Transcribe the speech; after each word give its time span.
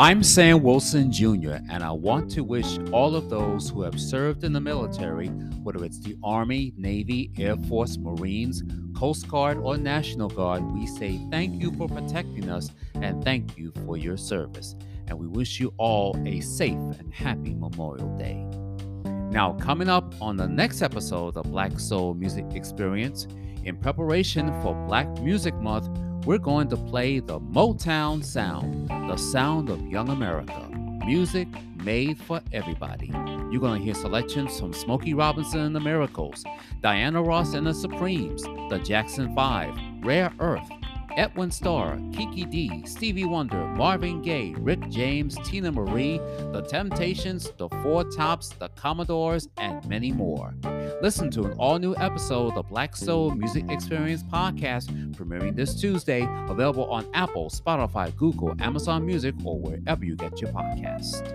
I'm 0.00 0.22
Sam 0.22 0.62
Wilson 0.62 1.12
Jr., 1.12 1.58
and 1.70 1.84
I 1.84 1.90
want 1.90 2.30
to 2.30 2.42
wish 2.42 2.78
all 2.90 3.14
of 3.14 3.28
those 3.28 3.68
who 3.68 3.82
have 3.82 4.00
served 4.00 4.44
in 4.44 4.54
the 4.54 4.60
military, 4.60 5.28
whether 5.62 5.84
it's 5.84 6.00
the 6.00 6.16
Army, 6.22 6.72
Navy, 6.78 7.30
Air 7.36 7.54
Force, 7.68 7.98
Marines, 7.98 8.62
Coast 8.96 9.28
Guard, 9.28 9.58
or 9.58 9.76
National 9.76 10.30
Guard, 10.30 10.62
we 10.72 10.86
say 10.86 11.20
thank 11.30 11.60
you 11.60 11.70
for 11.72 11.86
protecting 11.86 12.48
us 12.48 12.70
and 12.94 13.22
thank 13.22 13.58
you 13.58 13.74
for 13.84 13.98
your 13.98 14.16
service. 14.16 14.74
And 15.06 15.18
we 15.18 15.26
wish 15.26 15.60
you 15.60 15.74
all 15.76 16.16
a 16.24 16.40
safe 16.40 16.78
and 16.98 17.12
happy 17.12 17.52
Memorial 17.54 18.16
Day. 18.16 18.46
Now, 19.30 19.52
coming 19.60 19.90
up 19.90 20.14
on 20.18 20.38
the 20.38 20.48
next 20.48 20.80
episode 20.80 21.36
of 21.36 21.50
Black 21.50 21.78
Soul 21.78 22.14
Music 22.14 22.46
Experience, 22.54 23.28
in 23.64 23.76
preparation 23.76 24.48
for 24.62 24.74
Black 24.86 25.06
Music 25.20 25.54
Month, 25.56 25.90
we're 26.24 26.38
going 26.38 26.68
to 26.68 26.76
play 26.76 27.18
the 27.18 27.40
Motown 27.40 28.22
sound, 28.24 28.88
the 28.88 29.16
sound 29.16 29.70
of 29.70 29.80
young 29.86 30.08
America. 30.10 30.68
Music 31.06 31.48
made 31.82 32.18
for 32.18 32.40
everybody. 32.52 33.10
You're 33.50 33.60
going 33.60 33.78
to 33.78 33.84
hear 33.84 33.94
selections 33.94 34.60
from 34.60 34.72
Smokey 34.72 35.14
Robinson 35.14 35.60
and 35.60 35.74
the 35.74 35.80
Miracles, 35.80 36.44
Diana 36.82 37.22
Ross 37.22 37.54
and 37.54 37.66
the 37.66 37.72
Supremes, 37.72 38.42
the 38.42 38.80
Jackson 38.84 39.34
5, 39.34 40.04
Rare 40.04 40.30
Earth, 40.40 40.68
Edwin 41.16 41.50
Starr, 41.50 41.98
Kiki 42.12 42.44
Dee, 42.44 42.86
Stevie 42.86 43.24
Wonder, 43.24 43.66
Marvin 43.68 44.22
Gaye, 44.22 44.54
Rick 44.58 44.88
James, 44.90 45.36
Teena 45.38 45.72
Marie, 45.72 46.18
The 46.52 46.62
Temptations, 46.68 47.50
The 47.56 47.68
Four 47.82 48.04
Tops, 48.04 48.50
The 48.50 48.68
Commodores, 48.70 49.48
and 49.56 49.84
many 49.88 50.12
more. 50.12 50.54
Listen 51.02 51.30
to 51.30 51.44
an 51.44 51.52
all 51.52 51.78
new 51.78 51.96
episode 51.96 52.48
of 52.48 52.54
the 52.56 52.62
Black 52.62 52.94
Soul 52.94 53.30
Music 53.34 53.64
Experience 53.70 54.22
podcast 54.22 54.90
premiering 55.14 55.56
this 55.56 55.74
Tuesday, 55.74 56.28
available 56.46 56.84
on 56.90 57.06
Apple, 57.14 57.48
Spotify, 57.48 58.14
Google, 58.16 58.54
Amazon 58.60 59.06
Music, 59.06 59.34
or 59.42 59.58
wherever 59.58 60.04
you 60.04 60.14
get 60.14 60.42
your 60.42 60.50
podcasts. 60.52 61.26